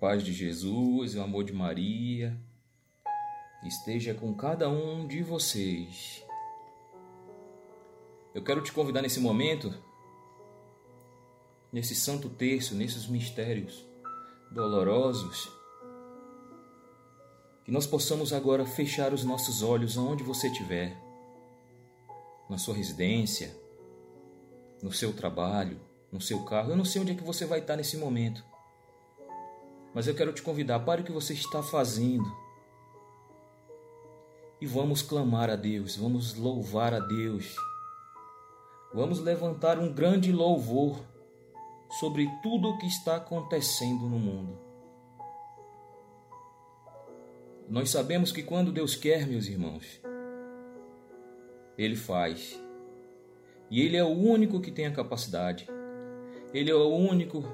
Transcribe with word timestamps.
paz 0.00 0.24
de 0.24 0.32
Jesus, 0.32 1.14
o 1.14 1.20
amor 1.20 1.44
de 1.44 1.52
Maria, 1.52 2.34
esteja 3.62 4.14
com 4.14 4.32
cada 4.32 4.66
um 4.70 5.06
de 5.06 5.22
vocês. 5.22 6.24
Eu 8.34 8.42
quero 8.42 8.62
te 8.62 8.72
convidar 8.72 9.02
nesse 9.02 9.20
momento, 9.20 9.74
nesse 11.70 11.94
santo 11.94 12.30
terço, 12.30 12.74
nesses 12.74 13.06
mistérios 13.06 13.86
dolorosos, 14.50 15.52
que 17.62 17.70
nós 17.70 17.86
possamos 17.86 18.32
agora 18.32 18.64
fechar 18.64 19.12
os 19.12 19.22
nossos 19.22 19.62
olhos 19.62 19.98
aonde 19.98 20.24
você 20.24 20.46
estiver, 20.46 20.96
na 22.48 22.56
sua 22.56 22.74
residência, 22.74 23.54
no 24.82 24.90
seu 24.90 25.12
trabalho, 25.12 25.78
no 26.10 26.22
seu 26.22 26.42
carro. 26.46 26.70
Eu 26.70 26.76
não 26.76 26.86
sei 26.86 27.02
onde 27.02 27.12
é 27.12 27.14
que 27.14 27.22
você 27.22 27.44
vai 27.44 27.58
estar 27.58 27.76
nesse 27.76 27.98
momento. 27.98 28.49
Mas 29.94 30.06
eu 30.06 30.14
quero 30.14 30.32
te 30.32 30.42
convidar, 30.42 30.80
pare 30.80 31.02
o 31.02 31.04
que 31.04 31.12
você 31.12 31.32
está 31.32 31.62
fazendo. 31.62 32.30
E 34.60 34.66
vamos 34.66 35.02
clamar 35.02 35.50
a 35.50 35.56
Deus, 35.56 35.96
vamos 35.96 36.34
louvar 36.34 36.94
a 36.94 37.00
Deus. 37.00 37.56
Vamos 38.92 39.20
levantar 39.20 39.78
um 39.78 39.92
grande 39.92 40.32
louvor 40.32 41.00
sobre 41.98 42.28
tudo 42.42 42.68
o 42.68 42.78
que 42.78 42.86
está 42.86 43.16
acontecendo 43.16 44.08
no 44.08 44.18
mundo. 44.18 44.58
Nós 47.68 47.90
sabemos 47.90 48.32
que 48.32 48.42
quando 48.42 48.72
Deus 48.72 48.96
quer, 48.96 49.26
meus 49.26 49.46
irmãos, 49.46 50.00
Ele 51.78 51.96
faz. 51.96 52.60
E 53.70 53.80
Ele 53.80 53.96
é 53.96 54.04
o 54.04 54.08
único 54.08 54.60
que 54.60 54.72
tem 54.72 54.86
a 54.86 54.92
capacidade. 54.92 55.68
Ele 56.52 56.70
é 56.70 56.74
o 56.74 56.88
único 56.88 57.44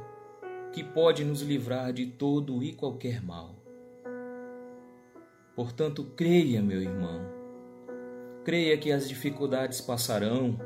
que 0.77 0.85
pode 0.85 1.25
nos 1.25 1.41
livrar 1.41 1.91
de 1.91 2.05
todo 2.05 2.62
e 2.62 2.71
qualquer 2.71 3.23
mal. 3.23 3.55
Portanto, 5.55 6.05
creia, 6.15 6.61
meu 6.61 6.83
irmão. 6.83 7.23
Creia 8.45 8.77
que 8.77 8.92
as 8.92 9.09
dificuldades 9.09 9.81
passarão, 9.81 10.61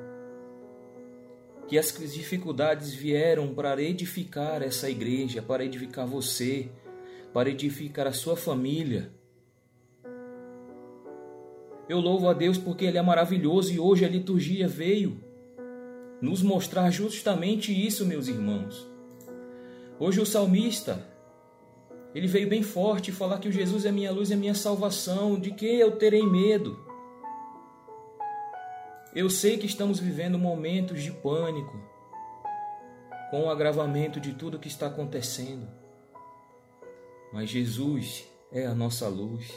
que 1.68 1.78
as 1.78 1.96
dificuldades 2.12 2.92
vieram 2.92 3.54
para 3.54 3.80
edificar 3.80 4.62
essa 4.62 4.90
igreja, 4.90 5.40
para 5.40 5.64
edificar 5.64 6.08
você, 6.08 6.68
para 7.32 7.48
edificar 7.48 8.08
a 8.08 8.12
sua 8.12 8.36
família. 8.36 9.12
Eu 11.88 12.00
louvo 12.00 12.28
a 12.28 12.32
Deus 12.32 12.58
porque 12.58 12.84
Ele 12.84 12.98
é 12.98 13.02
maravilhoso 13.02 13.72
e 13.72 13.78
hoje 13.78 14.04
a 14.04 14.08
liturgia 14.08 14.66
veio 14.66 15.20
nos 16.20 16.42
mostrar 16.42 16.90
justamente 16.90 17.70
isso, 17.70 18.04
meus 18.04 18.26
irmãos. 18.26 18.89
Hoje 20.00 20.18
o 20.18 20.24
salmista, 20.24 21.06
ele 22.14 22.26
veio 22.26 22.48
bem 22.48 22.62
forte 22.62 23.12
falar 23.12 23.38
que 23.38 23.48
o 23.48 23.52
Jesus 23.52 23.84
é 23.84 23.92
minha 23.92 24.10
luz 24.10 24.30
é 24.30 24.34
minha 24.34 24.54
salvação, 24.54 25.38
de 25.38 25.50
que 25.50 25.66
eu 25.66 25.98
terei 25.98 26.22
medo? 26.22 26.82
Eu 29.14 29.28
sei 29.28 29.58
que 29.58 29.66
estamos 29.66 30.00
vivendo 30.00 30.38
momentos 30.38 31.02
de 31.02 31.12
pânico, 31.12 31.78
com 33.30 33.42
o 33.42 33.50
agravamento 33.50 34.18
de 34.18 34.32
tudo 34.32 34.58
que 34.58 34.68
está 34.68 34.86
acontecendo. 34.86 35.68
Mas 37.30 37.50
Jesus 37.50 38.26
é 38.50 38.64
a 38.64 38.74
nossa 38.74 39.06
luz, 39.06 39.52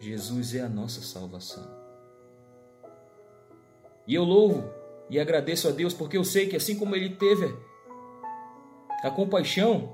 Jesus 0.00 0.52
é 0.52 0.62
a 0.62 0.68
nossa 0.68 1.00
salvação. 1.00 1.64
E 4.04 4.16
eu 4.16 4.24
louvo 4.24 4.68
e 5.08 5.20
agradeço 5.20 5.68
a 5.68 5.70
Deus 5.70 5.94
porque 5.94 6.16
eu 6.16 6.24
sei 6.24 6.48
que 6.48 6.56
assim 6.56 6.76
como 6.76 6.96
ele 6.96 7.10
teve 7.10 7.69
a 9.02 9.10
compaixão 9.10 9.90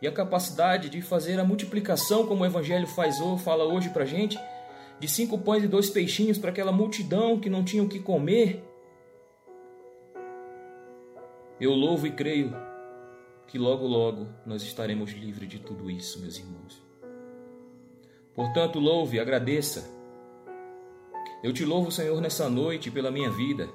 e 0.00 0.08
a 0.08 0.12
capacidade 0.12 0.88
de 0.88 1.02
fazer 1.02 1.38
a 1.38 1.44
multiplicação, 1.44 2.26
como 2.26 2.42
o 2.42 2.46
Evangelho 2.46 2.86
faz 2.86 3.18
fala 3.44 3.64
hoje 3.64 3.90
para 3.90 4.04
gente, 4.04 4.38
de 4.98 5.08
cinco 5.08 5.38
pães 5.38 5.64
e 5.64 5.68
dois 5.68 5.90
peixinhos 5.90 6.38
para 6.38 6.50
aquela 6.50 6.72
multidão 6.72 7.38
que 7.38 7.50
não 7.50 7.64
tinha 7.64 7.82
o 7.82 7.88
que 7.88 7.98
comer. 7.98 8.64
Eu 11.60 11.72
louvo 11.72 12.06
e 12.06 12.12
creio 12.12 12.54
que 13.46 13.58
logo, 13.58 13.86
logo 13.86 14.28
nós 14.46 14.62
estaremos 14.62 15.12
livres 15.12 15.48
de 15.48 15.58
tudo 15.58 15.90
isso, 15.90 16.20
meus 16.20 16.38
irmãos. 16.38 16.82
Portanto, 18.34 18.78
louve 18.78 19.20
agradeça. 19.20 19.90
Eu 21.42 21.52
te 21.52 21.64
louvo, 21.64 21.90
Senhor, 21.90 22.20
nessa 22.20 22.48
noite 22.48 22.90
pela 22.90 23.10
minha 23.10 23.30
vida. 23.30 23.68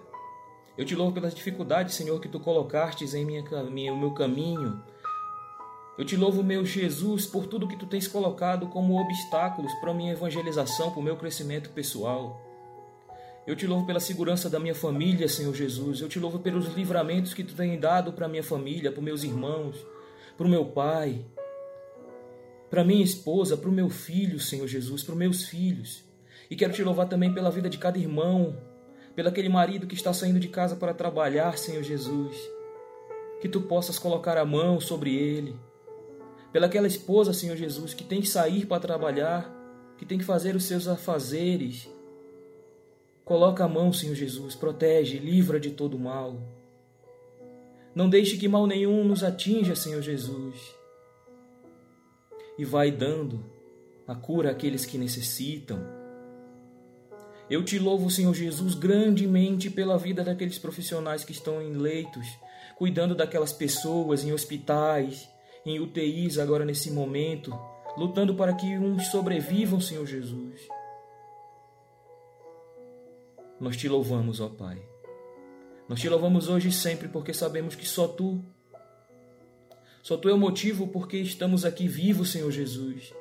Eu 0.78 0.84
te 0.84 0.94
louvo 0.94 1.14
pelas 1.14 1.34
dificuldades, 1.34 1.96
Senhor, 1.96 2.20
que 2.20 2.28
tu 2.28 2.40
colocastes 2.40 3.14
em 3.14 3.26
minha, 3.26 3.44
minha, 3.70 3.96
meu 3.96 4.14
caminho. 4.14 4.82
Eu 5.98 6.04
te 6.04 6.18
louvo, 6.18 6.44
meu 6.44 6.66
Jesus, 6.66 7.26
por 7.26 7.48
tudo 7.48 7.68
que 7.68 7.78
tu 7.78 7.86
tens 7.86 8.08
colocado 8.08 8.68
como 8.68 9.00
obstáculos 9.00 9.74
para 9.76 9.92
a 9.92 9.94
minha 9.94 10.12
evangelização, 10.12 10.92
para 10.92 11.00
o 11.00 11.04
meu 11.04 11.16
crescimento 11.16 11.70
pessoal. 11.70 12.42
Eu 13.48 13.56
te 13.56 13.66
louvo 13.66 13.86
pela 13.86 14.02
segurança 14.02 14.50
da 14.50 14.60
minha 14.60 14.76
família, 14.76 15.30
Senhor 15.30 15.54
Jesus. 15.54 16.02
Eu 16.02 16.10
te 16.10 16.20
louvo 16.20 16.40
pelos 16.40 16.74
livramentos 16.74 17.34
que 17.34 17.44
tu 17.44 17.54
tens 17.54 17.80
dado 17.80 18.12
para 18.12 18.26
a 18.26 18.30
minha 18.30 18.44
família, 18.44 18.92
para 18.92 19.02
meus 19.02 19.24
irmãos, 19.24 19.78
para 20.36 20.46
o 20.46 20.50
meu 20.50 20.66
pai, 20.66 21.24
para 22.70 22.84
minha 22.84 23.04
esposa, 23.04 23.56
para 23.56 23.70
o 23.70 23.74
meu 23.74 23.90
filho, 23.90 24.40
Senhor 24.40 24.68
Jesus, 24.68 25.04
para 25.04 25.14
os 25.14 25.18
meus 25.18 25.46
filhos. 25.46 26.04
E 26.50 26.56
quero 26.58 26.74
te 26.74 26.84
louvar 26.84 27.08
também 27.08 27.34
pela 27.34 27.50
vida 27.50 27.70
de 27.70 27.78
cada 27.78 27.98
irmão, 27.98 28.58
pelo 29.16 29.30
aquele 29.30 29.48
marido 29.48 29.88
que 29.88 29.96
está 29.96 30.14
saindo 30.14 30.40
de 30.40 30.50
casa 30.50 30.76
para 30.76 30.94
trabalhar, 30.94 31.58
Senhor 31.58 31.82
Jesus. 31.82 32.36
Que 33.40 33.48
tu 33.48 33.62
possas 33.62 33.98
colocar 33.98 34.38
a 34.38 34.46
mão 34.46 34.80
sobre 34.80 35.16
ele. 35.16 35.56
Pela 36.52 36.66
aquela 36.68 36.88
esposa, 36.88 37.34
Senhor 37.34 37.56
Jesus, 37.56 37.94
que 37.94 38.04
tem 38.04 38.22
que 38.22 38.28
sair 38.28 38.66
para 38.66 38.82
trabalhar, 38.82 39.50
que 39.98 40.06
tem 40.06 40.18
que 40.18 40.26
fazer 40.26 40.56
os 40.56 40.66
seus 40.66 40.88
afazeres. 40.88 41.90
Coloca 43.24 43.64
a 43.64 43.68
mão, 43.68 43.94
Senhor 43.94 44.16
Jesus, 44.16 44.54
protege, 44.54 45.18
livra 45.18 45.60
de 45.60 45.72
todo 45.72 45.98
mal. 45.98 46.38
Não 47.94 48.10
deixe 48.10 48.38
que 48.38 48.48
mal 48.48 48.68
nenhum 48.68 49.06
nos 49.06 49.24
atinja, 49.24 49.76
Senhor 49.76 50.02
Jesus. 50.02 50.76
E 52.58 52.66
vai 52.66 52.92
dando 52.92 53.44
a 54.06 54.14
cura 54.14 54.52
àqueles 54.52 54.86
que 54.86 54.98
necessitam 54.98 55.95
eu 57.50 57.64
te 57.64 57.78
louvo, 57.78 58.10
Senhor 58.10 58.34
Jesus, 58.34 58.74
grandemente 58.74 59.70
pela 59.70 59.98
vida 59.98 60.24
daqueles 60.24 60.58
profissionais 60.58 61.24
que 61.24 61.32
estão 61.32 61.62
em 61.62 61.74
leitos, 61.74 62.26
cuidando 62.76 63.14
daquelas 63.14 63.54
pessoas 63.54 64.24
em 64.24 64.34
hospitais, 64.34 65.30
em 65.64 65.80
UTIs 65.80 66.40
agora 66.40 66.66
nesse 66.66 66.90
momento, 66.92 67.58
lutando 67.96 68.34
para 68.34 68.54
que 68.54 68.78
uns 68.78 69.08
sobrevivam, 69.08 69.80
Senhor 69.80 70.06
Jesus. 70.08 70.68
Nós 73.60 73.78
te 73.78 73.88
louvamos, 73.88 74.42
ó 74.42 74.50
Pai. 74.50 74.82
Nós 75.88 76.00
te 76.00 76.10
louvamos 76.10 76.50
hoje 76.50 76.70
e 76.70 76.74
sempre 76.74 77.08
porque 77.08 77.32
sabemos 77.32 77.76
que 77.76 77.88
só 77.88 78.08
tu, 78.08 78.44
só 80.02 80.18
tu 80.18 80.28
é 80.28 80.34
o 80.34 80.38
motivo 80.38 80.88
porque 80.88 81.18
estamos 81.18 81.64
aqui 81.64 81.88
vivos, 81.88 82.32
Senhor 82.32 82.52
Jesus. 82.52 83.14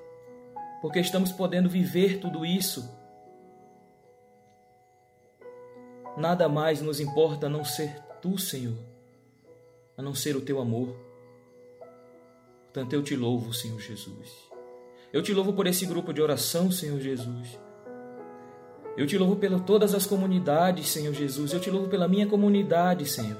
Porque 0.80 0.98
estamos 0.98 1.30
podendo 1.30 1.68
viver 1.68 2.18
tudo 2.20 2.44
isso 2.44 3.03
Nada 6.16 6.48
mais 6.48 6.80
nos 6.80 7.00
importa 7.00 7.46
a 7.46 7.50
não 7.50 7.64
ser 7.64 7.98
tu, 8.22 8.38
Senhor, 8.38 8.78
a 9.96 10.02
não 10.02 10.14
ser 10.14 10.36
o 10.36 10.40
teu 10.40 10.60
amor. 10.60 10.96
Portanto, 12.64 12.92
eu 12.92 13.02
te 13.02 13.16
louvo, 13.16 13.52
Senhor 13.52 13.80
Jesus. 13.80 14.30
Eu 15.12 15.22
te 15.22 15.32
louvo 15.32 15.52
por 15.52 15.66
esse 15.66 15.86
grupo 15.86 16.12
de 16.12 16.20
oração, 16.20 16.70
Senhor 16.70 17.00
Jesus. 17.00 17.58
Eu 18.96 19.06
te 19.06 19.18
louvo 19.18 19.36
por 19.36 19.60
todas 19.60 19.94
as 19.94 20.06
comunidades, 20.06 20.88
Senhor 20.88 21.12
Jesus. 21.12 21.52
Eu 21.52 21.60
te 21.60 21.70
louvo 21.70 21.88
pela 21.88 22.06
minha 22.06 22.26
comunidade, 22.26 23.06
Senhor. 23.06 23.38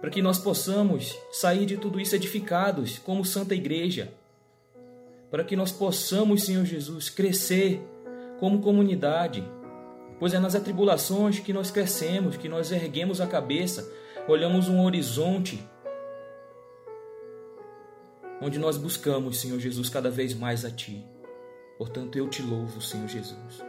Para 0.00 0.10
que 0.10 0.22
nós 0.22 0.38
possamos 0.38 1.16
sair 1.30 1.66
de 1.66 1.76
tudo 1.76 2.00
isso 2.00 2.14
edificados 2.16 2.98
como 2.98 3.24
Santa 3.24 3.54
Igreja. 3.54 4.12
Para 5.30 5.44
que 5.44 5.54
nós 5.54 5.70
possamos, 5.70 6.44
Senhor 6.44 6.64
Jesus, 6.64 7.08
crescer 7.08 7.80
como 8.42 8.60
comunidade, 8.60 9.48
pois 10.18 10.34
é 10.34 10.38
nas 10.40 10.56
atribulações 10.56 11.38
que 11.38 11.52
nós 11.52 11.70
crescemos, 11.70 12.36
que 12.36 12.48
nós 12.48 12.72
erguemos 12.72 13.20
a 13.20 13.26
cabeça, 13.28 13.88
olhamos 14.26 14.68
um 14.68 14.82
horizonte 14.82 15.64
onde 18.40 18.58
nós 18.58 18.76
buscamos, 18.76 19.40
Senhor 19.40 19.60
Jesus, 19.60 19.88
cada 19.88 20.10
vez 20.10 20.34
mais 20.34 20.64
a 20.64 20.72
Ti. 20.72 21.06
Portanto, 21.78 22.18
eu 22.18 22.28
te 22.28 22.42
louvo, 22.42 22.80
Senhor 22.80 23.06
Jesus. 23.06 23.62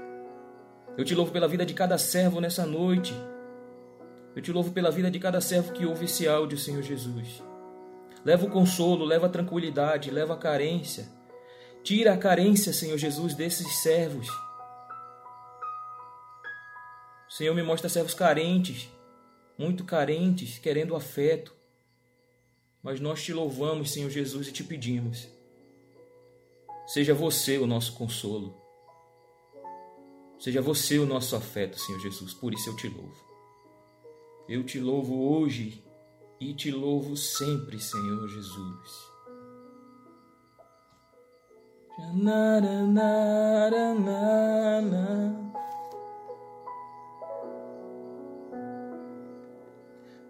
Eu 0.98 1.06
te 1.06 1.14
louvo 1.14 1.32
pela 1.32 1.48
vida 1.48 1.64
de 1.64 1.76
cada 1.76 2.00
servo 2.00 2.42
nessa 2.42 2.66
noite. 2.66 3.14
Eu 4.36 4.42
te 4.42 4.52
louvo 4.52 4.72
pela 4.72 4.90
vida 4.90 5.12
de 5.12 5.20
cada 5.20 5.40
servo 5.40 5.72
que 5.72 5.86
ouve 5.86 6.06
esse 6.06 6.28
áudio, 6.28 6.58
Senhor 6.58 6.82
Jesus. 6.82 7.44
Leva 8.26 8.48
o 8.48 8.50
consolo, 8.50 9.06
leva 9.06 9.28
a 9.28 9.30
tranquilidade, 9.30 10.10
leva 10.10 10.34
a 10.34 10.38
carência. 10.38 11.06
Tira 11.84 12.14
a 12.14 12.18
carência, 12.18 12.74
Senhor 12.74 12.98
Jesus, 12.98 13.36
desses 13.36 13.72
servos 13.84 14.28
Senhor, 17.34 17.56
me 17.56 17.64
mostra 17.64 17.90
servos 17.90 18.14
carentes, 18.14 18.88
muito 19.58 19.84
carentes, 19.84 20.60
querendo 20.60 20.96
afeto. 20.96 21.52
Mas 22.84 23.00
nós 23.00 23.24
te 23.24 23.34
louvamos, 23.34 23.92
Senhor 23.92 24.12
Jesus, 24.12 24.50
e 24.50 24.52
te 24.52 24.64
pedimos. 24.64 25.28
Seja 26.86 27.12
você 27.16 27.58
o 27.58 27.66
nosso 27.66 27.94
consolo. 27.94 28.56
Seja 30.38 30.62
você 30.62 31.00
o 31.00 31.08
nosso 31.08 31.36
afeto, 31.36 31.80
Senhor 31.80 32.00
Jesus. 32.00 32.36
Por 32.36 32.54
isso 32.54 32.70
eu 32.70 32.76
te 32.76 32.88
louvo. 32.88 33.26
Eu 34.48 34.64
te 34.64 34.80
louvo 34.80 35.28
hoje 35.28 35.84
e 36.40 36.54
te 36.54 36.70
louvo 36.70 37.18
sempre, 37.18 37.80
Senhor 37.80 38.28
Jesus. 38.28 39.12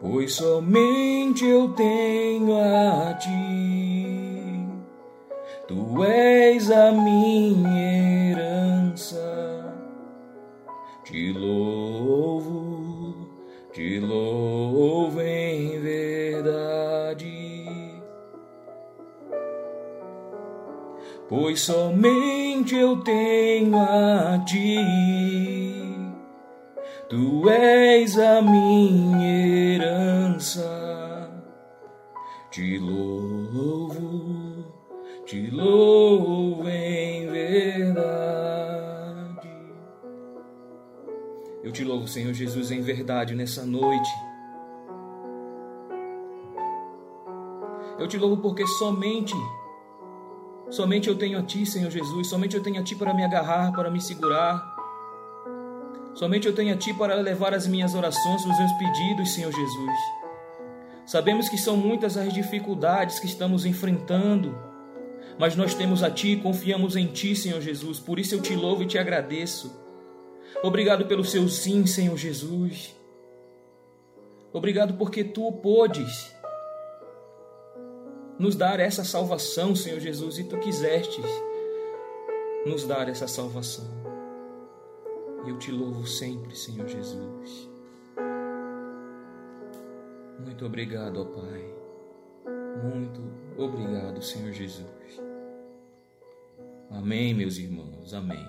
pois 0.01 0.33
somente 0.33 1.45
eu 1.45 1.69
tenho 1.73 2.57
a 2.57 3.13
ti, 3.13 4.67
tu 5.67 6.03
és 6.03 6.71
a 6.71 6.91
minha 6.91 8.31
herança, 8.31 9.73
te 11.05 11.31
louvo, 11.31 13.29
te 13.71 13.99
louvo 13.99 15.21
em 15.21 15.79
verdade. 15.79 17.41
pois 21.31 21.61
somente 21.61 22.75
eu 22.75 22.97
tenho 22.97 23.77
a 23.79 24.43
ti. 24.45 24.75
Tu 27.07 27.49
és 27.49 28.19
a 28.19 28.41
minha 28.41 29.30
herança. 30.41 31.29
Te 32.49 32.79
louvo, 32.79 34.65
te 35.25 35.49
louvo 35.51 36.67
em 36.67 37.27
verdade. 37.27 38.01
Eu 41.63 41.71
te 41.71 41.83
louvo, 41.85 42.07
Senhor 42.07 42.33
Jesus, 42.33 42.71
em 42.71 42.81
verdade 42.81 43.35
nessa 43.35 43.63
noite. 43.65 44.09
Eu 47.99 48.07
te 48.07 48.17
louvo 48.17 48.37
porque 48.41 48.65
somente 48.65 49.35
Somente 50.71 51.09
eu 51.09 51.17
tenho 51.17 51.37
a 51.37 51.43
Ti, 51.43 51.65
Senhor 51.65 51.91
Jesus. 51.91 52.27
Somente 52.29 52.55
eu 52.55 52.63
tenho 52.63 52.79
a 52.79 52.83
Ti 52.83 52.95
para 52.95 53.13
me 53.13 53.25
agarrar, 53.25 53.73
para 53.73 53.91
me 53.91 53.99
segurar. 53.99 54.73
Somente 56.13 56.47
eu 56.47 56.55
tenho 56.55 56.73
a 56.73 56.77
Ti 56.77 56.93
para 56.93 57.13
levar 57.15 57.53
as 57.53 57.67
minhas 57.67 57.93
orações, 57.93 58.45
os 58.45 58.57
meus 58.57 58.71
pedidos, 58.77 59.33
Senhor 59.33 59.51
Jesus. 59.51 60.20
Sabemos 61.11 61.49
que 61.49 61.57
são 61.57 61.75
muitas 61.75 62.15
as 62.15 62.31
dificuldades 62.31 63.19
que 63.19 63.25
estamos 63.25 63.65
enfrentando, 63.65 64.57
mas 65.37 65.57
nós 65.57 65.75
temos 65.75 66.03
a 66.03 66.09
Ti 66.09 66.29
e 66.29 66.41
confiamos 66.41 66.95
em 66.95 67.05
Ti, 67.07 67.35
Senhor 67.35 67.59
Jesus. 67.59 67.99
Por 67.99 68.17
isso 68.17 68.33
eu 68.33 68.41
te 68.41 68.55
louvo 68.55 68.83
e 68.83 68.85
te 68.85 68.97
agradeço. 68.97 69.77
Obrigado 70.63 71.05
pelo 71.07 71.25
seu 71.25 71.49
sim, 71.49 71.85
Senhor 71.85 72.15
Jesus. 72.15 72.95
Obrigado 74.53 74.93
porque 74.93 75.21
Tu 75.21 75.51
podes 75.51 76.33
nos 78.39 78.55
dar 78.55 78.79
essa 78.79 79.03
salvação, 79.03 79.75
Senhor 79.75 79.99
Jesus, 79.99 80.39
e 80.39 80.45
tu 80.45 80.57
quisestes 80.59 81.25
nos 82.65 82.85
dar 82.85 83.09
essa 83.09 83.27
salvação. 83.27 83.83
Eu 85.45 85.59
te 85.59 85.73
louvo 85.73 86.07
sempre, 86.07 86.55
Senhor 86.55 86.87
Jesus. 86.87 87.70
Muito 90.43 90.65
obrigado, 90.65 91.21
ó 91.21 91.25
Pai. 91.25 91.73
Muito 92.83 93.21
obrigado, 93.57 94.21
Senhor 94.21 94.51
Jesus. 94.51 95.21
Amém, 96.89 97.33
meus 97.33 97.57
irmãos. 97.57 98.13
Amém. 98.13 98.45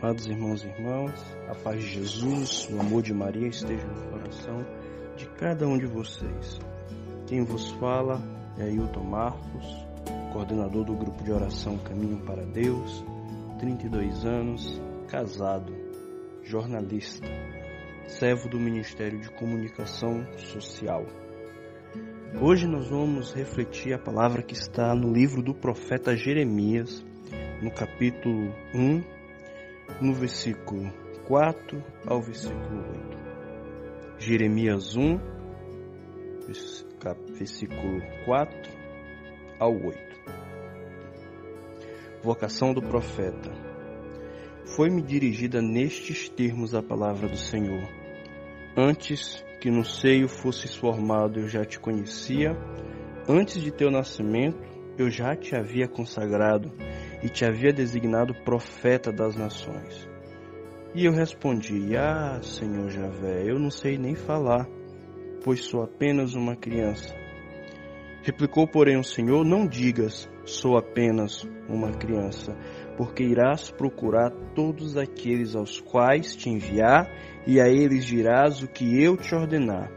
Amados 0.00 0.26
irmãos 0.26 0.62
e 0.62 0.68
irmãs, 0.68 1.12
a 1.48 1.54
paz 1.56 1.82
de 1.82 1.88
Jesus, 1.88 2.68
o 2.70 2.80
amor 2.80 3.02
de 3.02 3.12
Maria 3.12 3.48
esteja 3.48 3.84
no 3.84 4.10
coração 4.10 4.64
de 5.16 5.26
cada 5.30 5.66
um 5.66 5.76
de 5.76 5.86
vocês. 5.86 6.60
Quem 7.26 7.42
vos 7.44 7.72
fala 7.72 8.22
é 8.58 8.62
Ailton 8.62 9.02
Marcos, 9.02 9.66
coordenador 10.32 10.84
do 10.84 10.94
grupo 10.94 11.24
de 11.24 11.32
oração 11.32 11.76
Caminho 11.78 12.24
para 12.24 12.44
Deus, 12.44 13.04
32 13.58 14.24
anos, 14.24 14.80
casado, 15.08 15.74
jornalista, 16.48 17.28
servo 18.06 18.48
do 18.48 18.58
Ministério 18.58 19.20
de 19.20 19.30
Comunicação 19.30 20.26
Social. 20.38 21.04
Hoje 22.40 22.66
nós 22.66 22.88
vamos 22.88 23.34
refletir 23.34 23.92
a 23.92 23.98
palavra 23.98 24.42
que 24.42 24.54
está 24.54 24.94
no 24.94 25.12
livro 25.12 25.42
do 25.42 25.54
profeta 25.54 26.16
Jeremias, 26.16 27.04
no 27.62 27.70
capítulo 27.70 28.54
1, 28.74 29.02
no 30.00 30.14
versículo 30.14 30.90
4 31.26 31.84
ao 32.06 32.22
versículo 32.22 32.82
8. 32.88 33.18
Jeremias 34.18 34.96
1, 34.96 35.20
versículo 37.36 38.00
4 38.24 38.72
ao 39.60 39.74
8. 39.74 39.98
Vocação 42.22 42.72
do 42.72 42.80
profeta. 42.80 43.67
Foi-me 44.78 45.02
dirigida 45.02 45.60
nestes 45.60 46.28
termos 46.28 46.72
a 46.72 46.80
palavra 46.80 47.26
do 47.26 47.36
Senhor. 47.36 47.82
Antes 48.76 49.44
que 49.60 49.72
no 49.72 49.84
seio 49.84 50.28
fosses 50.28 50.72
formado, 50.76 51.40
eu 51.40 51.48
já 51.48 51.64
te 51.64 51.80
conhecia. 51.80 52.56
Antes 53.28 53.60
de 53.60 53.72
teu 53.72 53.90
nascimento, 53.90 54.62
eu 54.96 55.10
já 55.10 55.34
te 55.34 55.56
havia 55.56 55.88
consagrado 55.88 56.72
e 57.20 57.28
te 57.28 57.44
havia 57.44 57.72
designado 57.72 58.32
profeta 58.44 59.10
das 59.10 59.34
nações. 59.34 60.08
E 60.94 61.06
eu 61.06 61.12
respondi: 61.12 61.96
Ah, 61.96 62.38
Senhor 62.40 62.88
Javé, 62.88 63.50
eu 63.50 63.58
não 63.58 63.72
sei 63.72 63.98
nem 63.98 64.14
falar, 64.14 64.64
pois 65.42 65.64
sou 65.64 65.82
apenas 65.82 66.36
uma 66.36 66.54
criança. 66.54 67.16
Replicou, 68.22 68.68
porém, 68.68 68.96
o 68.96 69.02
Senhor: 69.02 69.44
Não 69.44 69.66
digas, 69.66 70.30
sou 70.44 70.78
apenas 70.78 71.42
uma 71.68 71.90
criança, 71.90 72.56
porque 72.98 73.22
irás 73.22 73.70
procurar 73.70 74.30
todos 74.56 74.96
aqueles 74.96 75.54
aos 75.54 75.80
quais 75.80 76.34
te 76.34 76.50
enviar, 76.50 77.08
e 77.46 77.60
a 77.60 77.68
eles 77.68 78.04
dirás 78.04 78.60
o 78.62 78.68
que 78.68 79.00
eu 79.00 79.16
te 79.16 79.34
ordenar. 79.34 79.90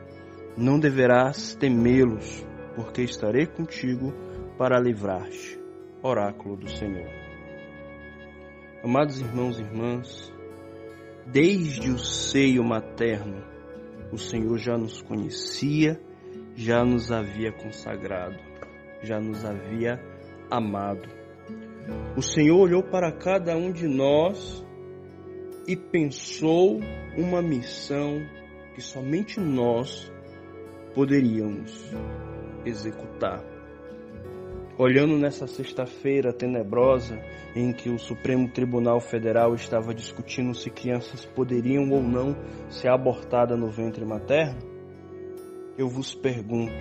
Não 0.56 0.80
deverás 0.80 1.56
temê-los, 1.56 2.46
porque 2.76 3.02
estarei 3.02 3.48
contigo 3.48 4.14
para 4.56 4.80
livrar-te. 4.80 5.60
Oráculo 6.04 6.56
do 6.56 6.70
Senhor. 6.70 7.10
Amados 8.84 9.20
irmãos 9.20 9.60
e 9.60 9.64
irmãs, 9.64 10.32
Desde 11.26 11.92
o 11.92 11.98
seio 11.98 12.64
materno, 12.64 13.44
o 14.12 14.18
Senhor 14.18 14.58
já 14.58 14.78
nos 14.78 15.02
conhecia, 15.02 16.02
já 16.56 16.84
nos 16.84 17.12
havia 17.12 17.52
consagrado, 17.52 18.38
já 19.02 19.20
nos 19.20 19.46
havia 19.46 20.00
amado. 20.50 21.21
O 22.16 22.22
Senhor 22.22 22.60
olhou 22.60 22.84
para 22.84 23.12
cada 23.12 23.56
um 23.56 23.72
de 23.72 23.88
nós 23.88 24.66
e 25.68 25.76
pensou 25.76 26.80
uma 27.18 27.42
missão 27.42 28.22
que 28.74 28.82
somente 28.82 29.40
nós 29.40 30.12
poderíamos 30.94 31.94
executar. 32.66 33.44
Olhando 34.78 35.18
nessa 35.18 35.46
sexta-feira 35.46 36.34
tenebrosa 36.34 37.22
em 37.56 37.72
que 37.72 37.90
o 37.90 38.00
Supremo 38.00 38.50
Tribunal 38.50 39.00
Federal 39.00 39.54
estava 39.54 39.94
discutindo 39.94 40.56
se 40.56 40.70
crianças 40.70 41.26
poderiam 41.26 41.90
ou 41.92 42.02
não 42.02 42.36
ser 42.70 42.90
abortadas 42.90 43.60
no 43.60 43.70
ventre 43.70 44.06
materno, 44.06 44.60
eu 45.78 45.88
vos 45.88 46.16
pergunto: 46.16 46.74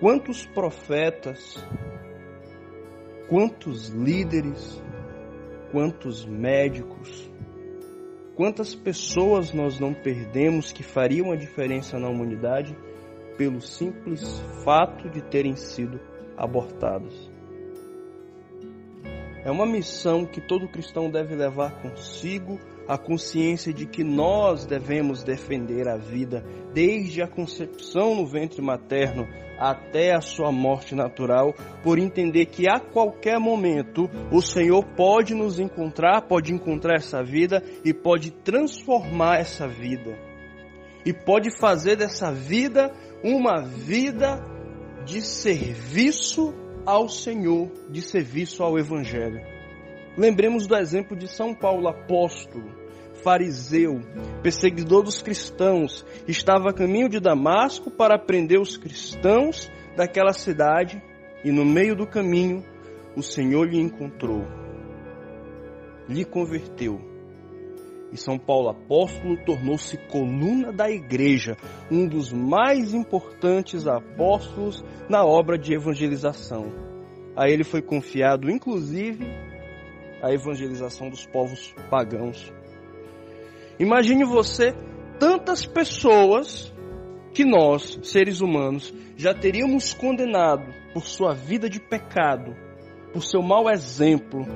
quantos 0.00 0.44
profetas, 0.46 1.64
quantos 3.28 3.88
líderes, 3.88 4.82
quantos 5.70 6.24
médicos, 6.26 7.30
quantas 8.34 8.74
pessoas 8.74 9.52
nós 9.52 9.78
não 9.78 9.94
perdemos 9.94 10.72
que 10.72 10.82
fariam 10.82 11.32
a 11.32 11.36
diferença 11.36 11.98
na 11.98 12.08
humanidade 12.08 12.76
pelo 13.36 13.60
simples 13.60 14.40
fato 14.64 15.08
de 15.08 15.22
terem 15.22 15.56
sido 15.56 16.00
abortados? 16.36 17.30
É 19.44 19.50
uma 19.50 19.66
missão 19.66 20.24
que 20.24 20.40
todo 20.40 20.68
cristão 20.68 21.10
deve 21.10 21.34
levar 21.34 21.82
consigo 21.82 22.58
a 22.88 22.98
consciência 22.98 23.72
de 23.72 23.86
que 23.86 24.04
nós 24.04 24.66
devemos 24.66 25.22
defender 25.22 25.88
a 25.88 25.96
vida 25.96 26.44
desde 26.72 27.22
a 27.22 27.28
concepção 27.28 28.14
no 28.14 28.26
ventre 28.26 28.60
materno 28.60 29.26
até 29.58 30.12
a 30.14 30.20
sua 30.20 30.50
morte 30.50 30.94
natural, 30.94 31.54
por 31.82 31.98
entender 31.98 32.46
que 32.46 32.68
a 32.68 32.80
qualquer 32.80 33.38
momento 33.38 34.10
o 34.30 34.42
Senhor 34.42 34.84
pode 34.96 35.34
nos 35.34 35.58
encontrar, 35.58 36.22
pode 36.22 36.52
encontrar 36.52 36.96
essa 36.96 37.22
vida 37.22 37.62
e 37.84 37.94
pode 37.94 38.30
transformar 38.30 39.38
essa 39.38 39.68
vida. 39.68 40.18
E 41.06 41.12
pode 41.12 41.56
fazer 41.56 41.96
dessa 41.96 42.32
vida 42.32 42.90
uma 43.22 43.62
vida 43.62 44.42
de 45.04 45.20
serviço 45.22 46.52
ao 46.86 47.08
Senhor, 47.08 47.70
de 47.88 48.02
serviço 48.02 48.62
ao 48.62 48.78
Evangelho. 48.78 49.53
Lembremos 50.16 50.66
do 50.66 50.76
exemplo 50.76 51.16
de 51.16 51.26
São 51.26 51.52
Paulo 51.52 51.88
apóstolo, 51.88 52.70
fariseu, 53.24 54.00
perseguidor 54.42 55.02
dos 55.02 55.20
cristãos, 55.20 56.06
estava 56.28 56.70
a 56.70 56.72
caminho 56.72 57.08
de 57.08 57.18
Damasco 57.18 57.90
para 57.90 58.18
prender 58.18 58.60
os 58.60 58.76
cristãos 58.76 59.70
daquela 59.96 60.32
cidade 60.32 61.02
e 61.44 61.50
no 61.50 61.64
meio 61.64 61.96
do 61.96 62.06
caminho 62.06 62.64
o 63.16 63.22
Senhor 63.22 63.68
lhe 63.68 63.80
encontrou, 63.80 64.44
lhe 66.08 66.24
converteu. 66.24 67.00
E 68.12 68.16
São 68.16 68.38
Paulo 68.38 68.68
apóstolo 68.68 69.36
tornou-se 69.44 69.96
coluna 70.06 70.72
da 70.72 70.88
igreja, 70.88 71.56
um 71.90 72.06
dos 72.06 72.32
mais 72.32 72.94
importantes 72.94 73.88
apóstolos 73.88 74.84
na 75.08 75.24
obra 75.24 75.58
de 75.58 75.74
evangelização. 75.74 76.72
A 77.36 77.48
ele 77.48 77.64
foi 77.64 77.82
confiado, 77.82 78.48
inclusive, 78.48 79.26
a 80.24 80.32
evangelização 80.32 81.10
dos 81.10 81.26
povos 81.26 81.74
pagãos. 81.90 82.50
Imagine 83.78 84.24
você 84.24 84.74
tantas 85.18 85.66
pessoas 85.66 86.72
que 87.34 87.44
nós, 87.44 87.98
seres 88.02 88.40
humanos, 88.40 88.94
já 89.16 89.34
teríamos 89.34 89.92
condenado 89.92 90.64
por 90.94 91.04
sua 91.04 91.34
vida 91.34 91.68
de 91.68 91.78
pecado, 91.78 92.56
por 93.12 93.22
seu 93.22 93.42
mau 93.42 93.68
exemplo, 93.68 94.46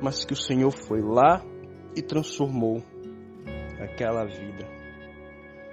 mas 0.00 0.24
que 0.24 0.32
o 0.32 0.36
Senhor 0.36 0.70
foi 0.70 1.02
lá 1.02 1.44
e 1.94 2.00
transformou 2.00 2.82
aquela 3.78 4.24
vida. 4.24 4.66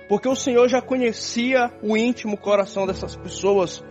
Porque 0.09 0.27
o 0.27 0.35
Senhor 0.35 0.67
já 0.67 0.81
conhecia 0.81 1.71
o 1.81 1.95
íntimo 1.95 2.37
coração 2.37 2.85
dessas 2.85 3.15
pessoas, 3.15 3.81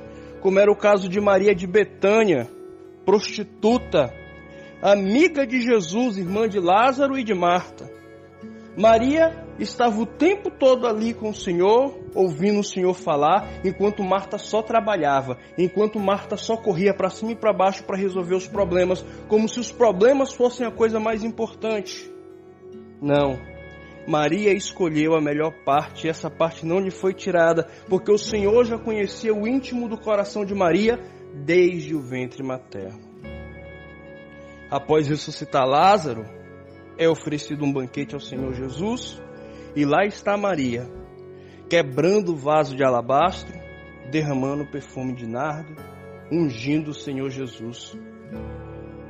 como 0.43 0.59
era 0.59 0.71
o 0.71 0.77
caso 0.77 1.09
de 1.09 1.21
Maria 1.21 1.55
de 1.55 1.67
Betânia, 1.67 2.47
prostituta, 3.07 4.13
amiga 4.83 5.47
de 5.47 5.61
Jesus, 5.61 6.17
irmã 6.17 6.49
de 6.49 6.59
Lázaro 6.61 7.19
e 7.19 7.25
de 7.25 7.35
Marta. 7.35 7.91
Maria 8.77 9.47
estava 9.59 10.01
o 10.01 10.07
tempo 10.07 10.51
todo 10.51 10.87
ali 10.87 11.15
com 11.15 11.31
o 11.31 11.35
Senhor, 11.35 11.97
ouvindo 12.15 12.59
o 12.59 12.65
Senhor 12.65 12.93
falar, 12.93 13.61
enquanto 13.65 14.03
Marta 14.03 14.37
só 14.37 14.63
trabalhava, 14.63 15.39
enquanto 15.57 16.01
Marta 16.01 16.37
só 16.37 16.57
corria 16.57 16.93
para 16.93 17.09
cima 17.09 17.33
e 17.33 17.37
para 17.37 17.53
baixo 17.53 17.85
para 17.85 17.97
resolver 17.97 18.35
os 18.35 18.49
problemas, 18.49 19.05
como 19.29 19.49
se 19.49 19.61
os 19.61 19.71
problemas 19.71 20.33
fossem 20.33 20.67
a 20.67 20.73
coisa 20.73 20.99
mais 20.99 21.23
importante. 21.23 22.13
Não. 23.01 23.39
Maria 24.07 24.53
escolheu 24.53 25.15
a 25.15 25.21
melhor 25.21 25.53
parte 25.65 26.07
e 26.07 26.11
essa 26.11 26.29
parte 26.29 26.67
não 26.67 26.81
lhe 26.81 26.91
foi 26.91 27.15
tirada, 27.15 27.69
porque 27.89 28.11
o 28.11 28.19
Senhor 28.19 28.65
já 28.65 28.77
conhecia 28.77 29.33
o 29.33 29.47
íntimo 29.47 29.89
do 29.89 29.97
coração 29.97 30.45
de 30.45 30.55
Maria 30.55 30.99
desde 31.33 31.95
o 31.95 32.01
ventre 32.01 32.43
materno. 32.43 33.34
Após 34.75 35.07
ressuscitar 35.07 35.65
Lázaro, 35.65 36.25
é 36.99 37.09
oferecido 37.09 37.65
um 37.65 37.73
banquete 37.73 38.13
ao 38.13 38.21
Senhor 38.21 38.53
Jesus, 38.55 39.23
e 39.77 39.85
lá 39.85 40.05
está 40.05 40.37
Maria, 40.37 40.91
quebrando 41.71 42.33
o 42.33 42.37
vaso 42.37 42.75
de 42.75 42.83
alabastro, 42.83 43.55
derramando 44.11 44.67
perfume 44.67 45.13
de 45.13 45.29
nardo, 45.29 45.77
ungindo 46.29 46.91
o 46.91 46.95
Senhor 46.95 47.31
Jesus. 47.31 47.97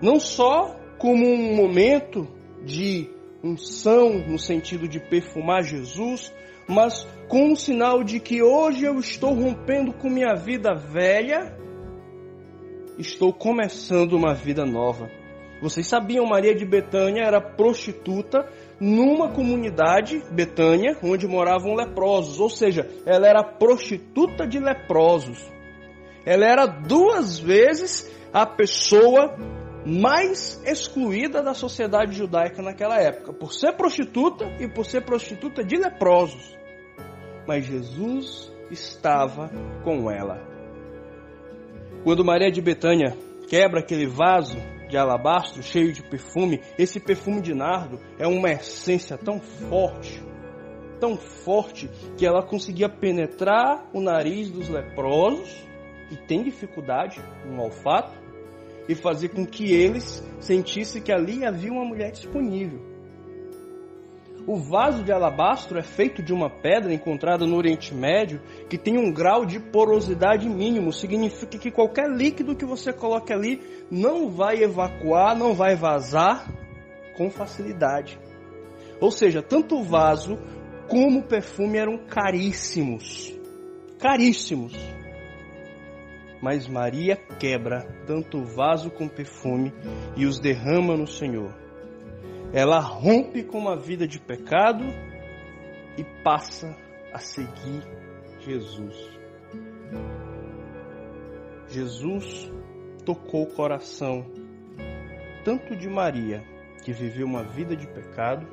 Não 0.02 0.20
só 0.20 0.78
como 0.98 1.26
um 1.26 1.56
momento 1.56 2.28
de 2.62 3.08
unção 3.42 4.18
no 4.18 4.38
sentido 4.38 4.86
de 4.86 5.00
perfumar 5.00 5.62
Jesus, 5.62 6.30
mas 6.68 7.08
com 7.26 7.52
um 7.52 7.56
sinal 7.56 8.04
de 8.04 8.20
que 8.20 8.42
hoje 8.42 8.84
eu 8.84 8.98
estou 9.00 9.32
rompendo 9.32 9.94
com 9.94 10.10
minha 10.10 10.34
vida 10.34 10.74
velha, 10.74 11.56
estou 12.98 13.32
começando 13.32 14.12
uma 14.12 14.34
vida 14.34 14.66
nova. 14.66 15.23
Vocês 15.60 15.86
sabiam, 15.86 16.26
Maria 16.26 16.54
de 16.54 16.64
Betânia 16.64 17.22
era 17.22 17.40
prostituta 17.40 18.46
numa 18.78 19.30
comunidade, 19.32 20.22
Betânia, 20.30 20.98
onde 21.02 21.26
moravam 21.26 21.74
leprosos, 21.74 22.40
ou 22.40 22.50
seja, 22.50 22.88
ela 23.06 23.26
era 23.26 23.42
prostituta 23.42 24.46
de 24.46 24.58
leprosos. 24.58 25.38
Ela 26.26 26.46
era 26.46 26.66
duas 26.66 27.38
vezes 27.38 28.10
a 28.32 28.44
pessoa 28.44 29.36
mais 29.86 30.60
excluída 30.64 31.42
da 31.42 31.54
sociedade 31.54 32.16
judaica 32.16 32.62
naquela 32.62 32.98
época, 32.98 33.32
por 33.32 33.52
ser 33.52 33.72
prostituta 33.74 34.44
e 34.58 34.66
por 34.68 34.84
ser 34.84 35.02
prostituta 35.02 35.62
de 35.62 35.76
leprosos. 35.76 36.56
Mas 37.46 37.66
Jesus 37.66 38.52
estava 38.70 39.50
com 39.84 40.10
ela. 40.10 40.40
Quando 42.02 42.24
Maria 42.24 42.50
de 42.50 42.60
Betânia 42.60 43.16
quebra 43.48 43.80
aquele 43.80 44.06
vaso 44.06 44.56
de 44.94 44.98
alabastro 44.98 45.60
cheio 45.60 45.92
de 45.92 46.04
perfume, 46.04 46.60
esse 46.78 47.00
perfume 47.00 47.40
de 47.40 47.52
nardo 47.52 47.98
é 48.16 48.28
uma 48.28 48.48
essência 48.48 49.18
tão 49.18 49.40
forte, 49.40 50.22
tão 51.00 51.16
forte, 51.16 51.90
que 52.16 52.24
ela 52.24 52.46
conseguia 52.46 52.88
penetrar 52.88 53.90
o 53.92 54.00
nariz 54.00 54.52
dos 54.52 54.68
leprosos, 54.68 55.66
que 56.08 56.16
tem 56.16 56.44
dificuldade 56.44 57.20
no 57.44 57.60
olfato, 57.60 58.16
e 58.88 58.94
fazer 58.94 59.30
com 59.30 59.44
que 59.44 59.72
eles 59.72 60.22
sentissem 60.38 61.02
que 61.02 61.10
ali 61.10 61.44
havia 61.44 61.72
uma 61.72 61.84
mulher 61.84 62.12
disponível. 62.12 62.93
O 64.46 64.56
vaso 64.56 65.02
de 65.02 65.10
alabastro 65.10 65.78
é 65.78 65.82
feito 65.82 66.22
de 66.22 66.32
uma 66.32 66.50
pedra 66.50 66.92
encontrada 66.92 67.46
no 67.46 67.56
Oriente 67.56 67.94
Médio 67.94 68.42
que 68.68 68.76
tem 68.76 68.98
um 68.98 69.10
grau 69.10 69.46
de 69.46 69.58
porosidade 69.58 70.46
mínimo. 70.48 70.92
Significa 70.92 71.56
que 71.56 71.70
qualquer 71.70 72.10
líquido 72.10 72.54
que 72.54 72.66
você 72.66 72.92
coloque 72.92 73.32
ali 73.32 73.62
não 73.90 74.28
vai 74.28 74.62
evacuar, 74.62 75.34
não 75.34 75.54
vai 75.54 75.74
vazar 75.74 76.52
com 77.16 77.30
facilidade. 77.30 78.18
Ou 79.00 79.10
seja, 79.10 79.42
tanto 79.42 79.76
o 79.76 79.82
vaso 79.82 80.38
como 80.88 81.20
o 81.20 81.26
perfume 81.26 81.78
eram 81.78 81.96
caríssimos. 81.96 83.32
Caríssimos. 83.98 84.74
Mas 86.42 86.68
Maria 86.68 87.16
quebra 87.38 87.80
tanto 88.06 88.38
o 88.38 88.44
vaso 88.44 88.90
com 88.90 89.08
perfume 89.08 89.72
e 90.14 90.26
os 90.26 90.38
derrama 90.38 90.94
no 90.94 91.06
Senhor 91.06 91.63
ela 92.54 92.78
rompe 92.78 93.42
com 93.42 93.58
uma 93.58 93.76
vida 93.76 94.06
de 94.06 94.20
pecado 94.20 94.84
e 95.98 96.04
passa 96.22 96.72
a 97.12 97.18
seguir 97.18 97.82
Jesus. 98.38 98.96
Jesus 101.66 102.52
tocou 103.04 103.42
o 103.42 103.52
coração 103.54 104.24
tanto 105.44 105.74
de 105.74 105.88
Maria, 105.88 106.44
que 106.84 106.92
viveu 106.92 107.26
uma 107.26 107.42
vida 107.42 107.76
de 107.76 107.88
pecado, 107.88 108.46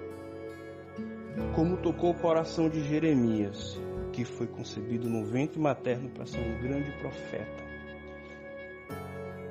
como 1.54 1.78
tocou 1.78 2.10
o 2.10 2.20
coração 2.20 2.68
de 2.68 2.84
Jeremias, 2.84 3.80
que 4.12 4.26
foi 4.26 4.48
concebido 4.48 5.08
no 5.08 5.24
ventre 5.24 5.60
materno 5.60 6.10
para 6.10 6.26
ser 6.26 6.40
um 6.40 6.60
grande 6.60 6.92
profeta. 6.98 7.64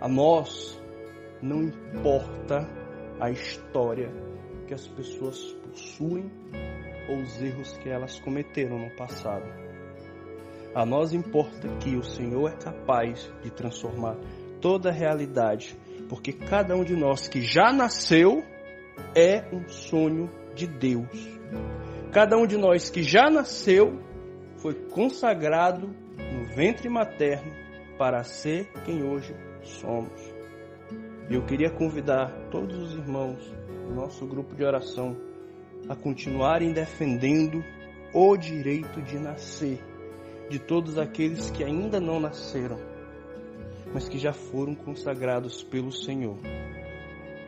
A 0.00 0.08
nós 0.08 0.78
não 1.40 1.62
importa 1.62 2.79
a 3.20 3.30
história 3.30 4.10
que 4.66 4.74
as 4.74 4.86
pessoas 4.86 5.52
possuem 5.68 6.30
ou 7.08 7.18
os 7.18 7.42
erros 7.42 7.76
que 7.78 7.88
elas 7.88 8.18
cometeram 8.20 8.78
no 8.78 8.90
passado. 8.96 9.46
A 10.74 10.86
nós 10.86 11.12
importa 11.12 11.68
que 11.80 11.96
o 11.96 12.02
Senhor 12.02 12.48
é 12.48 12.56
capaz 12.56 13.30
de 13.42 13.50
transformar 13.50 14.16
toda 14.60 14.90
a 14.90 14.92
realidade, 14.92 15.76
porque 16.08 16.32
cada 16.32 16.76
um 16.76 16.84
de 16.84 16.94
nós 16.94 17.28
que 17.28 17.42
já 17.42 17.72
nasceu 17.72 18.44
é 19.14 19.44
um 19.52 19.68
sonho 19.68 20.30
de 20.54 20.66
Deus. 20.66 21.28
Cada 22.12 22.36
um 22.36 22.46
de 22.46 22.56
nós 22.56 22.88
que 22.88 23.02
já 23.02 23.28
nasceu 23.28 24.00
foi 24.58 24.74
consagrado 24.74 25.88
no 25.88 26.54
ventre 26.54 26.88
materno 26.88 27.52
para 27.98 28.22
ser 28.22 28.70
quem 28.84 29.02
hoje 29.02 29.34
somos. 29.62 30.29
E 31.30 31.34
eu 31.34 31.42
queria 31.42 31.70
convidar 31.70 32.28
todos 32.50 32.76
os 32.76 32.94
irmãos 32.94 33.38
do 33.86 33.94
nosso 33.94 34.26
grupo 34.26 34.52
de 34.56 34.64
oração 34.64 35.16
a 35.88 35.94
continuarem 35.94 36.72
defendendo 36.72 37.64
o 38.12 38.36
direito 38.36 39.00
de 39.00 39.16
nascer 39.16 39.78
de 40.48 40.58
todos 40.58 40.98
aqueles 40.98 41.48
que 41.48 41.62
ainda 41.62 42.00
não 42.00 42.18
nasceram, 42.18 42.78
mas 43.94 44.08
que 44.08 44.18
já 44.18 44.32
foram 44.32 44.74
consagrados 44.74 45.62
pelo 45.62 45.92
Senhor 45.92 46.36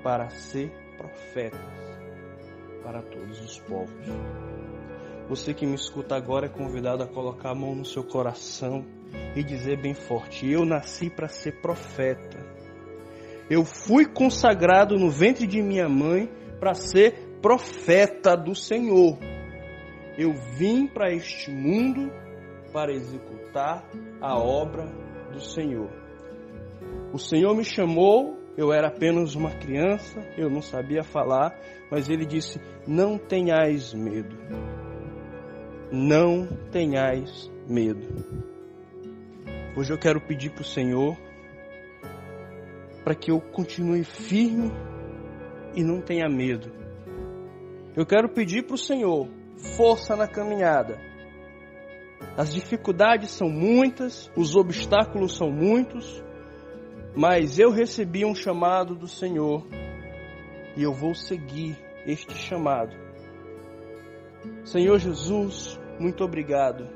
para 0.00 0.30
ser 0.30 0.70
profetas 0.96 1.60
para 2.84 3.02
todos 3.02 3.40
os 3.40 3.58
povos. 3.58 4.06
Você 5.28 5.52
que 5.52 5.66
me 5.66 5.74
escuta 5.74 6.14
agora 6.14 6.46
é 6.46 6.48
convidado 6.48 7.02
a 7.02 7.06
colocar 7.08 7.50
a 7.50 7.54
mão 7.54 7.74
no 7.74 7.84
seu 7.84 8.04
coração 8.04 8.84
e 9.34 9.42
dizer 9.42 9.80
bem 9.80 9.94
forte: 9.94 10.48
Eu 10.48 10.64
nasci 10.64 11.10
para 11.10 11.26
ser 11.26 11.60
profeta. 11.60 12.61
Eu 13.50 13.64
fui 13.64 14.06
consagrado 14.06 14.98
no 14.98 15.10
ventre 15.10 15.46
de 15.46 15.60
minha 15.62 15.88
mãe 15.88 16.28
para 16.60 16.74
ser 16.74 17.38
profeta 17.42 18.36
do 18.36 18.54
Senhor. 18.54 19.18
Eu 20.16 20.32
vim 20.56 20.86
para 20.86 21.12
este 21.12 21.50
mundo 21.50 22.10
para 22.72 22.92
executar 22.92 23.84
a 24.20 24.38
obra 24.38 24.86
do 25.32 25.40
Senhor. 25.40 25.90
O 27.12 27.18
Senhor 27.18 27.54
me 27.54 27.64
chamou, 27.64 28.38
eu 28.56 28.72
era 28.72 28.88
apenas 28.88 29.34
uma 29.34 29.50
criança, 29.50 30.20
eu 30.36 30.48
não 30.48 30.62
sabia 30.62 31.02
falar, 31.02 31.58
mas 31.90 32.08
ele 32.08 32.24
disse: 32.24 32.60
Não 32.86 33.18
tenhais 33.18 33.92
medo. 33.92 34.36
Não 35.90 36.46
tenhais 36.70 37.50
medo. 37.68 38.24
Hoje 39.76 39.92
eu 39.92 39.98
quero 39.98 40.20
pedir 40.20 40.50
para 40.50 40.62
o 40.62 40.64
Senhor 40.66 41.16
para 43.04 43.14
que 43.14 43.30
eu 43.30 43.40
continue 43.40 44.04
firme 44.04 44.70
e 45.74 45.82
não 45.82 46.00
tenha 46.00 46.28
medo. 46.28 46.70
Eu 47.96 48.06
quero 48.06 48.28
pedir 48.28 48.62
para 48.64 48.74
o 48.74 48.78
Senhor 48.78 49.28
força 49.76 50.16
na 50.16 50.26
caminhada. 50.26 50.98
As 52.36 52.52
dificuldades 52.54 53.30
são 53.30 53.48
muitas, 53.48 54.30
os 54.36 54.56
obstáculos 54.56 55.36
são 55.36 55.50
muitos, 55.50 56.22
mas 57.14 57.58
eu 57.58 57.70
recebi 57.70 58.24
um 58.24 58.34
chamado 58.34 58.94
do 58.94 59.08
Senhor 59.08 59.66
e 60.76 60.82
eu 60.82 60.92
vou 60.92 61.14
seguir 61.14 61.76
este 62.06 62.34
chamado. 62.34 62.96
Senhor 64.64 64.98
Jesus, 64.98 65.78
muito 65.98 66.24
obrigado 66.24 66.88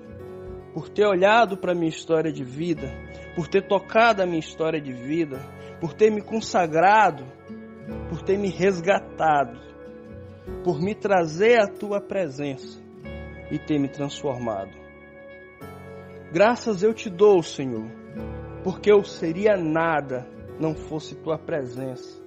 por 0.72 0.88
ter 0.88 1.06
olhado 1.06 1.56
para 1.56 1.72
a 1.72 1.74
minha 1.74 1.88
história 1.88 2.32
de 2.32 2.44
vida, 2.44 2.90
por 3.34 3.48
ter 3.48 3.66
tocado 3.66 4.22
a 4.22 4.26
minha 4.26 4.38
história 4.38 4.80
de 4.80 4.92
vida, 4.92 5.40
por 5.80 5.94
ter 5.94 6.10
me 6.10 6.22
consagrado, 6.22 7.24
por 8.08 8.22
ter 8.22 8.38
me 8.38 8.48
resgatado, 8.48 9.58
por 10.64 10.80
me 10.80 10.94
trazer 10.94 11.60
à 11.60 11.66
tua 11.66 12.00
presença 12.00 12.80
e 13.50 13.58
ter 13.58 13.78
me 13.78 13.88
transformado. 13.88 14.72
Graças 16.32 16.82
eu 16.82 16.92
te 16.92 17.08
dou, 17.08 17.42
Senhor, 17.42 17.90
porque 18.64 18.90
eu 18.90 19.04
seria 19.04 19.56
nada 19.56 20.26
não 20.58 20.74
fosse 20.74 21.14
tua 21.16 21.38
presença, 21.38 22.22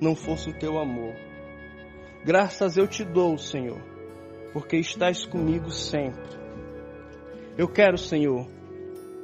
não 0.00 0.14
fosse 0.14 0.50
o 0.50 0.58
teu 0.58 0.78
amor. 0.78 1.14
Graças 2.24 2.76
eu 2.76 2.86
te 2.86 3.04
dou, 3.04 3.36
Senhor, 3.36 3.80
porque 4.52 4.76
estás 4.76 5.26
comigo 5.26 5.70
sempre. 5.70 6.44
Eu 7.56 7.68
quero, 7.68 7.98
Senhor, 7.98 8.46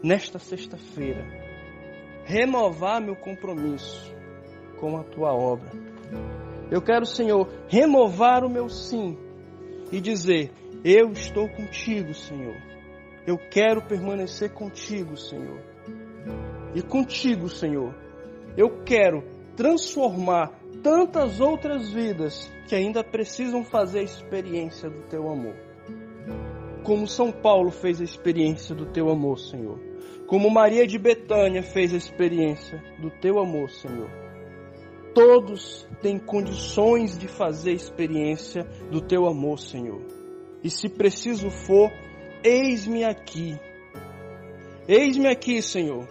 nesta 0.03 0.39
sexta-feira, 0.39 1.25
renovar 2.31 3.01
meu 3.01 3.17
compromisso 3.17 4.15
com 4.79 4.97
a 4.97 5.03
tua 5.03 5.35
obra. 5.35 5.69
Eu 6.71 6.81
quero, 6.81 7.05
Senhor, 7.05 7.49
renovar 7.69 8.45
o 8.45 8.49
meu 8.49 8.69
sim 8.69 9.19
e 9.91 10.01
dizer: 10.01 10.53
Eu 10.85 11.11
estou 11.11 11.49
contigo, 11.49 12.15
Senhor. 12.15 12.57
Eu 13.27 13.37
quero 13.37 13.83
permanecer 13.83 14.53
contigo, 14.53 15.17
Senhor. 15.17 15.61
E 16.73 16.81
contigo, 16.81 17.49
Senhor, 17.49 17.93
eu 18.57 18.85
quero 18.85 19.25
transformar 19.57 20.53
tantas 20.85 21.41
outras 21.41 21.93
vidas 21.93 22.51
que 22.69 22.77
ainda 22.77 23.03
precisam 23.03 23.65
fazer 23.65 23.99
a 23.99 24.05
experiência 24.05 24.89
do 24.89 25.03
teu 25.09 25.29
amor. 25.29 25.57
Como 26.85 27.09
São 27.09 27.33
Paulo 27.33 27.73
fez 27.73 28.01
a 28.01 28.05
experiência 28.05 28.73
do 28.75 28.87
teu 28.87 29.11
amor, 29.11 29.39
Senhor. 29.41 29.90
Como 30.27 30.51
Maria 30.51 30.87
de 30.87 30.99
Betânia 30.99 31.63
fez 31.63 31.93
a 31.93 31.97
experiência 31.97 32.83
do 32.99 33.11
teu 33.11 33.39
amor, 33.39 33.71
Senhor. 33.71 34.11
Todos 35.15 35.89
têm 36.01 36.19
condições 36.19 37.19
de 37.19 37.27
fazer 37.27 37.73
experiência 37.73 38.63
do 38.91 39.01
teu 39.01 39.27
amor, 39.27 39.59
Senhor. 39.59 40.01
E 40.63 40.71
se 40.71 40.89
preciso 40.89 41.51
for, 41.51 41.91
eis-me 42.45 43.03
aqui. 43.03 43.59
Eis-me 44.87 45.27
aqui, 45.27 45.61
Senhor, 45.63 46.07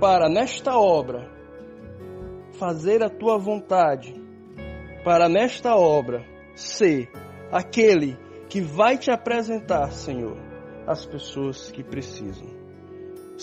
para 0.00 0.28
nesta 0.28 0.78
obra 0.78 1.30
fazer 2.52 3.02
a 3.02 3.08
tua 3.08 3.38
vontade, 3.38 4.14
para 5.04 5.28
nesta 5.28 5.74
obra 5.74 6.24
ser 6.54 7.10
aquele 7.50 8.16
que 8.48 8.60
vai 8.60 8.96
te 8.98 9.10
apresentar, 9.10 9.90
Senhor, 9.92 10.36
as 10.86 11.04
pessoas 11.04 11.72
que 11.72 11.82
precisam. 11.82 12.61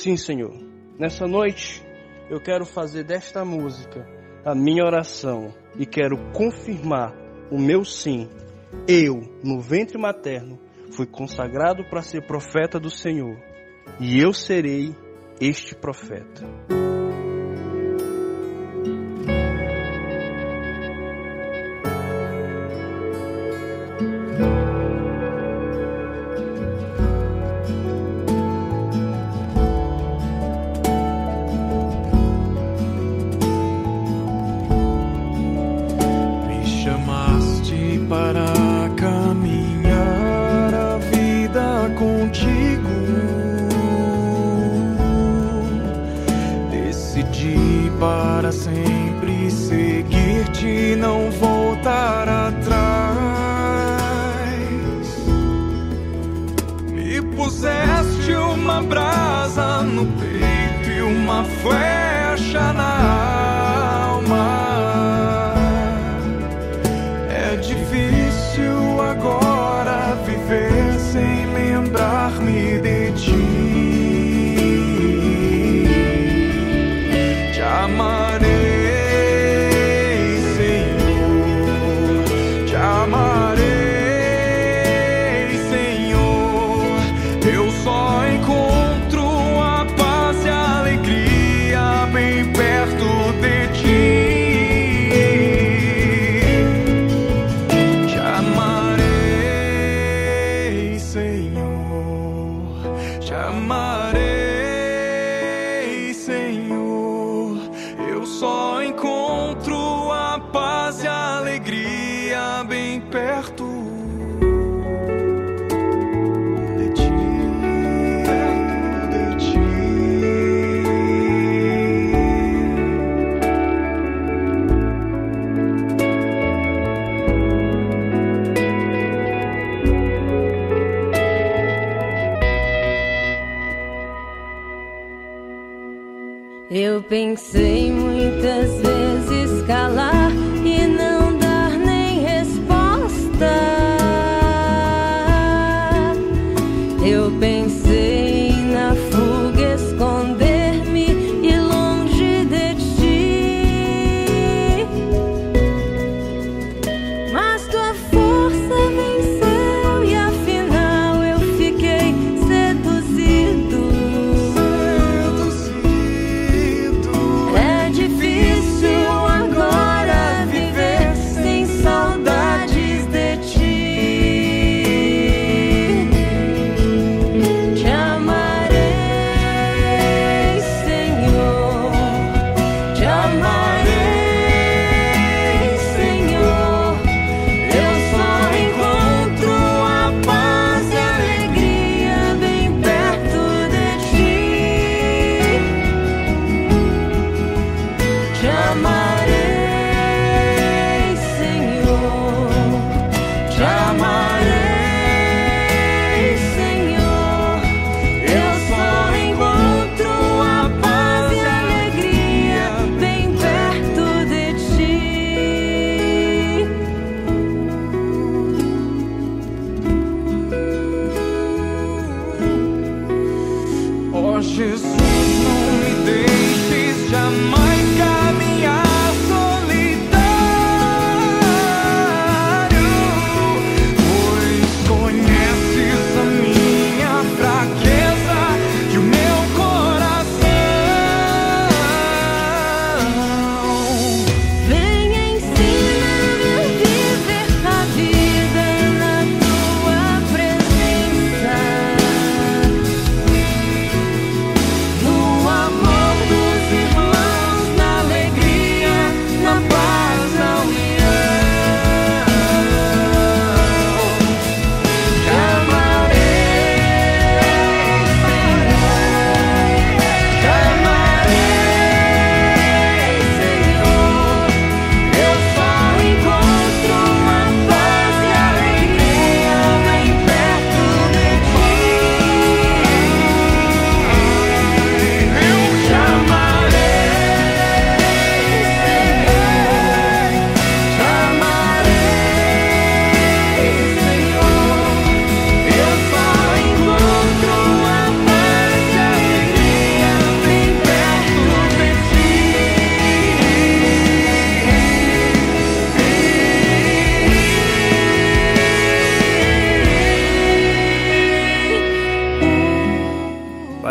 Sim, 0.02 0.16
Senhor, 0.16 0.54
nessa 0.98 1.28
noite 1.28 1.86
eu 2.30 2.40
quero 2.40 2.66
fazer 2.66 3.04
desta 3.04 3.44
música 3.44 4.08
a 4.46 4.56
minha 4.56 4.86
oração 4.86 5.54
e 5.78 5.86
quero 5.86 6.16
confirmar 6.32 7.14
o 7.52 7.60
meu 7.60 7.84
sim. 7.84 8.30
Eu, 8.88 9.20
no 9.44 9.60
ventre 9.60 9.98
materno, 9.98 10.58
fui 10.94 11.06
consagrado 11.06 11.84
para 11.90 12.02
ser 12.02 12.26
profeta 12.26 12.80
do 12.80 12.90
Senhor 12.90 13.38
e 14.00 14.18
eu 14.22 14.32
serei 14.32 14.96
este 15.42 15.76
profeta. 15.76 16.46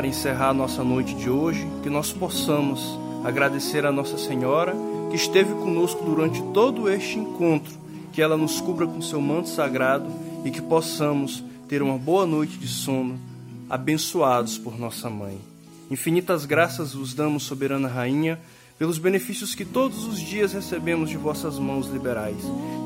Encerrar 0.09 0.53
nossa 0.55 0.83
noite 0.83 1.15
de 1.15 1.29
hoje, 1.29 1.67
que 1.83 1.91
nós 1.91 2.13
possamos 2.13 2.99
agradecer 3.25 3.85
a 3.85 3.93
Nossa 3.93 4.17
Senhora 4.17 4.75
que 5.11 5.17
esteve 5.17 5.55
conosco 5.55 6.05
durante 6.05 6.43
todo 6.53 6.89
este 6.89 7.19
encontro, 7.19 7.73
que 8.13 8.21
ela 8.21 8.37
nos 8.37 8.61
cubra 8.61 8.87
com 8.87 9.01
seu 9.01 9.21
manto 9.21 9.49
sagrado 9.49 10.11
e 10.45 10.51
que 10.51 10.61
possamos 10.61 11.43
ter 11.69 11.83
uma 11.83 11.99
boa 11.99 12.27
noite 12.27 12.57
de 12.59 12.67
sono, 12.67 13.19
abençoados 13.69 14.59
por 14.59 14.79
nossa 14.79 15.09
mãe. 15.11 15.39
Infinitas 15.91 16.45
graças 16.45 16.95
vos 16.95 17.15
damos, 17.15 17.45
soberana 17.45 17.89
rainha, 17.89 18.39
pelos 18.79 18.99
benefícios 18.99 19.55
que 19.55 19.65
todos 19.65 20.07
os 20.07 20.21
dias 20.21 20.53
recebemos 20.53 21.11
de 21.11 21.17
vossas 21.17 21.59
mãos 21.59 21.89
liberais. 21.89 22.37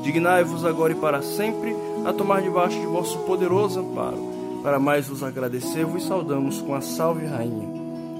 Dignai-vos 0.03 0.65
agora 0.65 0.93
e 0.93 0.95
para 0.95 1.21
sempre 1.21 1.75
a 2.05 2.11
tomar 2.11 2.41
debaixo 2.41 2.79
de 2.79 2.85
vosso 2.85 3.19
poderoso 3.19 3.79
amparo. 3.79 4.32
Para 4.63 4.79
mais 4.79 5.09
vos 5.09 5.21
agradecer, 5.21 5.83
vos 5.83 6.05
saudamos 6.05 6.61
com 6.61 6.73
a 6.73 6.79
Salve 6.79 7.25
Rainha. 7.25 7.67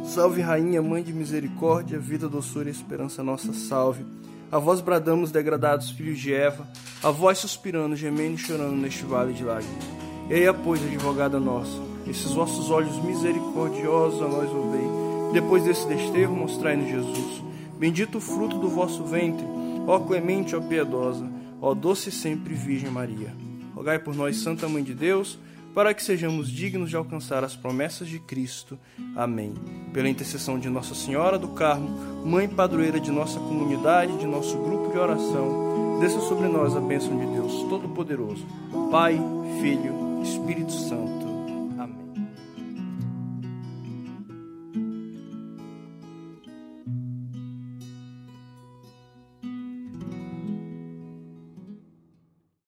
Salve 0.04 0.42
Rainha, 0.42 0.82
Mãe 0.82 1.02
de 1.02 1.14
Misericórdia, 1.14 1.98
vida, 1.98 2.28
doçura 2.28 2.68
e 2.68 2.72
esperança 2.72 3.24
nossa, 3.24 3.54
salve. 3.54 4.06
A 4.52 4.60
vós 4.60 4.82
bradamos, 4.82 5.32
degradados 5.32 5.92
filhos 5.92 6.20
de 6.20 6.34
Eva, 6.34 6.68
a 7.02 7.10
vós 7.12 7.38
suspirando, 7.38 7.96
gemendo 7.96 8.36
e 8.36 8.38
chorando 8.38 8.76
neste 8.76 9.06
vale 9.06 9.32
de 9.32 9.42
lágrimas. 9.42 9.86
Eia, 10.30 10.54
pois, 10.54 10.84
advogada 10.84 11.40
nossa, 11.40 11.82
esses 12.06 12.34
vossos 12.34 12.70
olhos 12.70 13.02
misericordiosos 13.02 14.22
a 14.22 14.28
nós 14.28 14.50
ouvei. 14.52 15.32
Depois 15.32 15.64
desse 15.64 15.88
desterro, 15.88 16.36
mostrai-nos 16.36 16.90
Jesus. 16.90 17.42
Bendito 17.80 18.18
o 18.18 18.22
fruto 18.22 18.58
do 18.58 18.68
vosso 18.68 19.06
ventre, 19.06 19.46
ó 19.88 19.98
clemente, 19.98 20.58
ó 20.58 20.60
piedosa, 20.60 21.26
ó 21.62 21.74
doce 21.74 22.12
sempre 22.12 22.54
Virgem 22.54 22.92
Maria. 22.92 23.34
Rogai 23.74 23.98
por 23.98 24.14
nós, 24.14 24.36
Santa 24.36 24.68
Mãe 24.68 24.84
de 24.84 24.94
Deus, 24.94 25.40
para 25.74 25.94
que 25.94 26.04
sejamos 26.04 26.50
dignos 26.50 26.90
de 26.90 26.96
alcançar 26.96 27.44
as 27.44 27.56
promessas 27.56 28.08
de 28.08 28.20
Cristo. 28.20 28.78
Amém. 29.16 29.54
Pela 29.92 30.10
intercessão 30.10 30.60
de 30.60 30.70
Nossa 30.70 30.94
Senhora 30.94 31.38
do 31.38 31.50
Carmo, 31.50 31.90
Mãe 32.26 32.48
Padroeira 32.48 33.00
de 33.00 33.12
nossa 33.12 33.40
comunidade, 33.40 34.18
de 34.18 34.26
nosso 34.26 34.58
grupo 34.58 34.92
de 34.92 34.98
oração, 34.98 36.00
desça 36.00 36.20
sobre 36.22 36.48
nós 36.48 36.76
a 36.76 36.82
bênção 36.82 37.18
de 37.18 37.26
Deus 37.26 37.52
Todo-Poderoso, 37.70 38.46
Pai, 38.92 39.20
Filho, 39.62 40.22
Espírito 40.22 40.72
Santo. 40.72 41.23